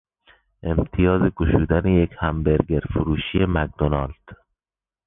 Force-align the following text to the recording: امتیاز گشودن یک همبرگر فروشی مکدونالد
امتیاز 0.63 1.21
گشودن 1.35 1.85
یک 1.87 2.11
همبرگر 2.19 2.79
فروشی 2.93 3.45
مکدونالد 3.47 4.25